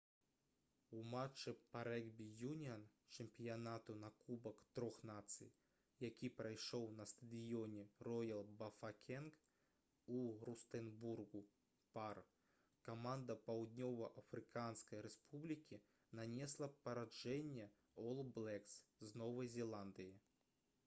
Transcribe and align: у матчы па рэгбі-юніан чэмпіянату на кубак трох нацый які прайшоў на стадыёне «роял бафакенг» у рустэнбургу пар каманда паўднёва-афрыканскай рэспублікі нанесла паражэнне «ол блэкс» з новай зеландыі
у 0.99 1.01
матчы 1.13 1.51
па 1.73 1.81
рэгбі-юніан 1.87 2.85
чэмпіянату 3.17 3.95
на 4.03 4.09
кубак 4.23 4.63
трох 4.77 4.95
нацый 5.09 5.51
які 6.05 6.29
прайшоў 6.39 6.87
на 7.01 7.05
стадыёне 7.11 7.83
«роял 8.07 8.41
бафакенг» 8.63 9.37
у 10.17 10.23
рустэнбургу 10.49 11.43
пар 11.99 12.23
каманда 12.89 13.37
паўднёва-афрыканскай 13.49 15.05
рэспублікі 15.09 15.83
нанесла 16.23 16.71
паражэнне 16.89 17.71
«ол 18.09 18.25
блэкс» 18.41 18.83
з 19.11 19.23
новай 19.25 19.55
зеландыі 19.61 20.13